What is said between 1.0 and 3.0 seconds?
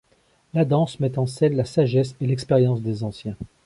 en scène la sagesse et l'expérience